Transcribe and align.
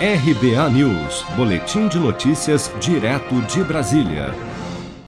RBA 0.00 0.70
News, 0.70 1.24
Boletim 1.36 1.88
de 1.88 1.98
Notícias, 1.98 2.70
direto 2.80 3.34
de 3.52 3.64
Brasília. 3.64 4.32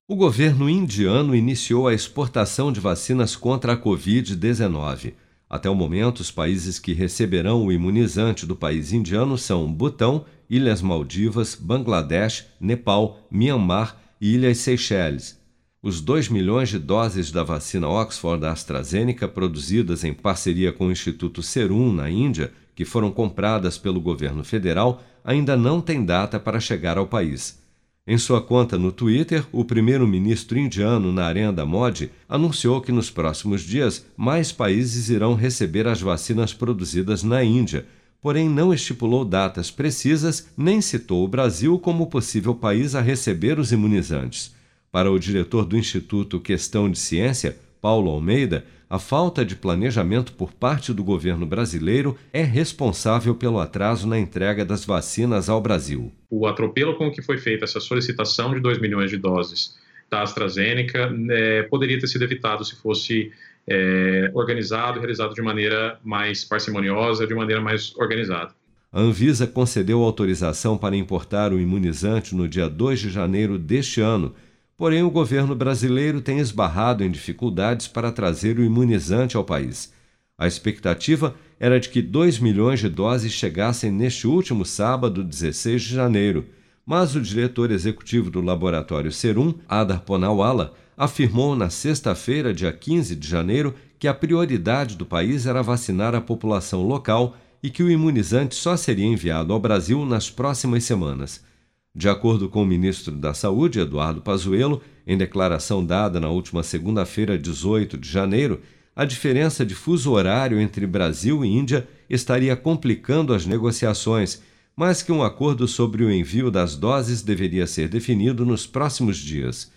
O 0.09 0.17
governo 0.17 0.69
indiano 0.69 1.33
iniciou 1.37 1.87
a 1.87 1.95
exportação 1.95 2.73
de 2.73 2.81
vacinas 2.81 3.37
contra 3.37 3.75
a 3.75 3.77
Covid-19. 3.77 5.13
Até 5.49 5.71
o 5.71 5.77
momento, 5.77 6.19
os 6.19 6.33
países 6.33 6.81
que 6.81 6.93
receberão 6.93 7.65
o 7.65 7.71
imunizante 7.71 8.45
do 8.45 8.57
país 8.57 8.93
indiano 8.93 9.39
são 9.39 9.73
Butão, 9.73 10.25
Ilhas 10.51 10.83
Maldivas, 10.83 11.55
Bangladesh, 11.55 12.47
Nepal, 12.61 13.21
Myanmar 13.31 13.97
e 14.21 14.35
Ilhas 14.35 14.59
Seychelles. 14.59 15.39
Os 15.81 16.01
2 16.01 16.29
milhões 16.29 16.69
de 16.69 16.81
doses 16.81 17.31
da 17.31 17.45
vacina 17.45 17.89
Oxford 17.89 18.45
AstraZeneca, 18.45 19.29
produzidas 19.29 20.03
em 20.03 20.13
parceria 20.13 20.73
com 20.73 20.89
o 20.89 20.93
Instituto 20.93 21.45
Serum, 21.45 21.93
na 21.93 22.11
Índia, 22.11 22.53
que 22.81 22.85
foram 22.87 23.11
compradas 23.11 23.77
pelo 23.77 24.01
governo 24.01 24.43
federal, 24.43 25.03
ainda 25.23 25.55
não 25.55 25.83
têm 25.83 26.03
data 26.03 26.41
para 26.41 26.59
chegar 26.59 26.97
ao 26.97 27.07
país. 27.07 27.61
Em 28.07 28.17
sua 28.17 28.41
conta 28.41 28.79
no 28.79 28.91
Twitter, 28.91 29.45
o 29.53 29.67
primeiro-ministro 29.67 30.59
indiano 30.59 31.13
Narendra 31.13 31.67
Modi 31.67 32.11
anunciou 32.27 32.81
que 32.81 32.91
nos 32.91 33.11
próximos 33.11 33.61
dias 33.61 34.07
mais 34.17 34.51
países 34.51 35.11
irão 35.11 35.35
receber 35.35 35.87
as 35.87 36.01
vacinas 36.01 36.55
produzidas 36.55 37.23
na 37.23 37.45
Índia, 37.45 37.85
porém 38.19 38.49
não 38.49 38.73
estipulou 38.73 39.27
datas 39.27 39.71
precisas 39.71 40.49
nem 40.57 40.81
citou 40.81 41.23
o 41.23 41.29
Brasil 41.29 41.79
como 41.79 42.07
possível 42.07 42.55
país 42.55 42.95
a 42.95 43.03
receber 43.03 43.59
os 43.59 43.73
imunizantes. 43.73 44.55
Para 44.91 45.13
o 45.13 45.19
diretor 45.19 45.67
do 45.67 45.77
Instituto 45.77 46.41
Questão 46.41 46.91
de 46.91 46.99
Ciência, 46.99 47.59
Paulo 47.81 48.11
Almeida, 48.11 48.65
a 48.89 48.99
falta 48.99 49.45
de 49.45 49.57
planejamento 49.57 50.33
por 50.33 50.53
parte 50.53 50.93
do 50.93 51.03
governo 51.03 51.47
brasileiro 51.47 52.17
é 52.33 52.43
responsável 52.43 53.35
pelo 53.35 53.59
atraso 53.59 54.07
na 54.07 54.19
entrega 54.19 54.65
das 54.65 54.85
vacinas 54.85 55.49
ao 55.49 55.61
Brasil. 55.61 56.13
O 56.29 56.47
atropelo 56.47 56.97
com 56.97 57.11
que 57.11 57.23
foi 57.23 57.39
feita 57.39 57.65
essa 57.65 57.81
solicitação 57.81 58.53
de 58.53 58.61
2 58.61 58.81
milhões 58.81 59.11
de 59.11 59.17
doses 59.17 59.79
da 60.11 60.23
AstraZeneca 60.23 61.11
é, 61.31 61.63
poderia 61.63 61.99
ter 61.99 62.09
sido 62.09 62.25
evitado 62.25 62.65
se 62.65 62.75
fosse 62.75 63.33
é, 63.69 64.31
organizado 64.35 64.99
e 64.99 65.01
realizado 65.01 65.35
de 65.35 65.41
maneira 65.41 65.99
mais 66.05 66.45
parcimoniosa, 66.45 67.27
de 67.27 67.35
maneira 67.35 67.63
mais 67.63 67.95
organizada. 67.97 68.53
A 68.93 69.01
Anvisa 69.01 69.47
concedeu 69.47 70.03
autorização 70.03 70.77
para 70.77 70.97
importar 70.97 71.53
o 71.53 71.61
imunizante 71.61 72.35
no 72.35 72.49
dia 72.49 72.69
2 72.69 72.99
de 72.99 73.11
janeiro 73.11 73.57
deste 73.57 74.01
ano 74.01 74.35
Porém, 74.81 75.03
o 75.03 75.11
governo 75.11 75.55
brasileiro 75.55 76.23
tem 76.23 76.39
esbarrado 76.39 77.05
em 77.05 77.11
dificuldades 77.11 77.87
para 77.87 78.11
trazer 78.11 78.59
o 78.59 78.65
imunizante 78.65 79.37
ao 79.37 79.45
país. 79.45 79.93
A 80.39 80.47
expectativa 80.47 81.35
era 81.59 81.79
de 81.79 81.91
que 81.91 82.01
2 82.01 82.39
milhões 82.39 82.81
de 82.81 82.89
doses 82.89 83.31
chegassem 83.31 83.91
neste 83.91 84.27
último 84.27 84.65
sábado, 84.65 85.23
16 85.23 85.83
de 85.83 85.95
janeiro, 85.95 86.47
mas 86.87 87.15
o 87.15 87.21
diretor 87.21 87.71
executivo 87.71 88.31
do 88.31 88.41
laboratório 88.41 89.13
Serum, 89.13 89.53
Adar 89.69 90.01
Ponawala, 90.01 90.73
afirmou 90.97 91.55
na 91.55 91.69
sexta-feira, 91.69 92.55
dia 92.55 92.73
15 92.73 93.15
de 93.17 93.29
janeiro, 93.29 93.75
que 93.99 94.09
a 94.09 94.15
prioridade 94.15 94.97
do 94.97 95.05
país 95.05 95.45
era 95.45 95.61
vacinar 95.63 96.15
a 96.15 96.23
população 96.23 96.89
local 96.89 97.37
e 97.63 97.69
que 97.69 97.83
o 97.83 97.91
imunizante 97.91 98.55
só 98.55 98.79
seria 98.79 99.05
enviado 99.05 99.53
ao 99.53 99.61
Brasil 99.61 100.07
nas 100.07 100.31
próximas 100.31 100.85
semanas. 100.85 101.50
De 101.95 102.09
acordo 102.09 102.49
com 102.49 102.63
o 102.63 102.67
ministro 102.67 103.17
da 103.17 103.35
Saúde, 103.35 103.81
Eduardo 103.81 104.23
Pazuello, 104.23 104.81
em 105.07 105.19
declaração 105.19 105.85
dada 105.85 106.21
na 106.21 106.29
última 106.29 106.63
segunda-feira, 106.63 107.37
18 107.37 107.99
de 107.99 108.09
janeiro, 108.09 108.61
a 108.95 109.05
diferença 109.05 109.65
de 109.67 109.75
fuso 109.75 110.13
horário 110.13 110.61
entre 110.61 110.87
Brasil 110.87 111.45
e 111.45 111.49
Índia 111.49 111.89
estaria 112.09 112.55
complicando 112.57 113.35
as 113.35 113.45
negociações, 113.45 114.43
mas 114.77 115.03
que 115.03 115.11
um 115.11 115.23
acordo 115.23 115.67
sobre 115.67 116.05
o 116.05 116.11
envio 116.11 116.51
das 116.51 116.77
doses 116.77 117.23
deveria 117.23 117.67
ser 117.67 117.89
definido 117.89 118.47
nos 118.47 118.67
próximos 118.67 119.17
dias. 119.17 119.73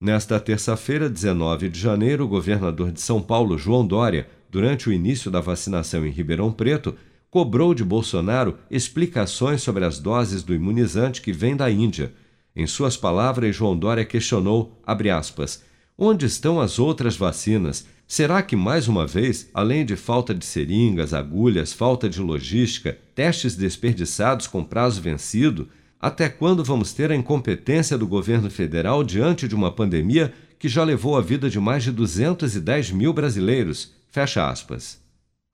Nesta 0.00 0.40
terça-feira, 0.40 1.08
19 1.08 1.68
de 1.68 1.78
janeiro, 1.78 2.24
o 2.24 2.28
governador 2.28 2.90
de 2.90 3.00
São 3.00 3.22
Paulo, 3.22 3.56
João 3.56 3.86
Dória, 3.86 4.28
durante 4.50 4.88
o 4.88 4.92
início 4.92 5.30
da 5.30 5.40
vacinação 5.40 6.04
em 6.04 6.10
Ribeirão 6.10 6.52
Preto, 6.52 6.94
cobrou 7.34 7.74
de 7.74 7.82
Bolsonaro 7.82 8.58
explicações 8.70 9.60
sobre 9.60 9.84
as 9.84 9.98
doses 9.98 10.44
do 10.44 10.54
imunizante 10.54 11.20
que 11.20 11.32
vem 11.32 11.56
da 11.56 11.68
Índia. 11.68 12.12
Em 12.54 12.64
suas 12.64 12.96
palavras, 12.96 13.56
João 13.56 13.76
Dória 13.76 14.04
questionou, 14.04 14.80
aspas, 14.86 15.60
onde 15.98 16.26
estão 16.26 16.60
as 16.60 16.78
outras 16.78 17.16
vacinas? 17.16 17.88
Será 18.06 18.40
que, 18.40 18.54
mais 18.54 18.86
uma 18.86 19.04
vez, 19.04 19.50
além 19.52 19.84
de 19.84 19.96
falta 19.96 20.32
de 20.32 20.44
seringas, 20.44 21.12
agulhas, 21.12 21.72
falta 21.72 22.08
de 22.08 22.20
logística, 22.20 22.96
testes 23.16 23.56
desperdiçados 23.56 24.46
com 24.46 24.62
prazo 24.62 25.02
vencido, 25.02 25.68
até 26.00 26.28
quando 26.28 26.62
vamos 26.62 26.92
ter 26.92 27.10
a 27.10 27.16
incompetência 27.16 27.98
do 27.98 28.06
governo 28.06 28.48
federal 28.48 29.02
diante 29.02 29.48
de 29.48 29.56
uma 29.56 29.72
pandemia 29.72 30.32
que 30.56 30.68
já 30.68 30.84
levou 30.84 31.16
a 31.16 31.20
vida 31.20 31.50
de 31.50 31.58
mais 31.58 31.82
de 31.82 31.90
210 31.90 32.92
mil 32.92 33.12
brasileiros? 33.12 33.92
Fecha 34.08 34.48
aspas. 34.48 35.03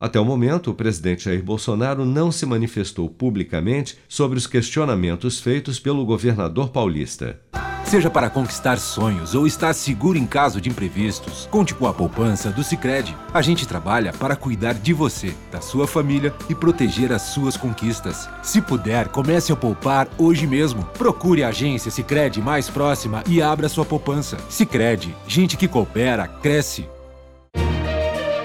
Até 0.00 0.18
o 0.18 0.24
momento, 0.24 0.70
o 0.70 0.74
presidente 0.74 1.26
Jair 1.26 1.42
Bolsonaro 1.42 2.06
não 2.06 2.32
se 2.32 2.46
manifestou 2.46 3.06
publicamente 3.06 3.98
sobre 4.08 4.38
os 4.38 4.46
questionamentos 4.46 5.38
feitos 5.38 5.78
pelo 5.78 6.06
governador 6.06 6.70
paulista. 6.70 7.38
Seja 7.84 8.08
para 8.08 8.30
conquistar 8.30 8.78
sonhos 8.78 9.34
ou 9.34 9.46
estar 9.46 9.74
seguro 9.74 10.16
em 10.16 10.24
caso 10.24 10.58
de 10.58 10.70
imprevistos, 10.70 11.46
conte 11.50 11.74
com 11.74 11.86
a 11.86 11.92
poupança 11.92 12.48
do 12.50 12.64
Sicredi. 12.64 13.14
A 13.34 13.42
gente 13.42 13.68
trabalha 13.68 14.10
para 14.12 14.36
cuidar 14.36 14.72
de 14.72 14.94
você, 14.94 15.34
da 15.52 15.60
sua 15.60 15.86
família 15.86 16.32
e 16.48 16.54
proteger 16.54 17.12
as 17.12 17.22
suas 17.22 17.58
conquistas. 17.58 18.26
Se 18.42 18.62
puder, 18.62 19.08
comece 19.08 19.52
a 19.52 19.56
poupar 19.56 20.08
hoje 20.16 20.46
mesmo. 20.46 20.84
Procure 20.96 21.42
a 21.42 21.48
agência 21.48 21.90
Sicredi 21.90 22.40
mais 22.40 22.70
próxima 22.70 23.22
e 23.28 23.42
abra 23.42 23.68
sua 23.68 23.84
poupança. 23.84 24.38
Sicredi, 24.48 25.14
gente 25.26 25.58
que 25.58 25.68
coopera 25.68 26.26
cresce 26.26 26.88